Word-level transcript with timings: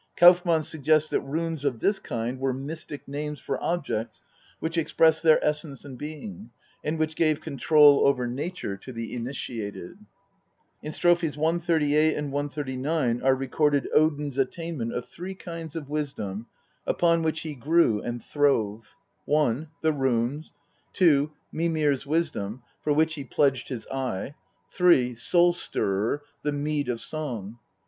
Kauffmann 0.17 0.63
suggests 0.63 1.11
that 1.11 1.21
runes 1.21 1.63
of 1.63 1.79
this 1.79 1.99
kind 1.99 2.39
were 2.39 2.53
mystic 2.53 3.07
names 3.07 3.39
for 3.39 3.63
objects 3.63 4.23
which 4.59 4.75
expressed 4.75 5.21
their 5.21 5.37
essence 5.45 5.85
and 5.85 5.95
being, 5.95 6.49
and 6.83 6.97
which 6.97 7.15
gave 7.15 7.39
con 7.39 7.55
trol 7.55 7.99
over 7.99 8.25
nature 8.25 8.75
to 8.77 8.91
the 8.91 9.13
initiated. 9.13 9.99
In 10.81 10.91
strophes 10.91 11.37
138, 11.37 12.15
139, 12.15 13.21
are 13.21 13.35
recorded 13.35 13.87
Odin's 13.93 14.39
attainment 14.39 14.91
of 14.91 15.07
three 15.07 15.35
kinds 15.35 15.75
of 15.75 15.87
wisdom 15.87 16.47
upon 16.87 17.21
which 17.21 17.41
he 17.41 17.53
grew 17.53 18.01
and 18.01 18.23
throve: 18.23 18.95
I, 19.31 19.67
the 19.83 19.93
runes; 19.93 20.51
2, 20.93 21.29
Mimir's 21.51 22.07
wisdom, 22.07 22.63
for 22.83 22.91
which 22.91 23.13
he 23.13 23.23
pledged 23.23 23.69
his 23.69 23.85
eye; 23.91 24.33
3, 24.71 25.13
Soul 25.13 25.53
stirrer, 25.53 26.23
the 26.41 26.51
mead 26.51 26.89
of 26.89 26.99
song. 26.99 27.59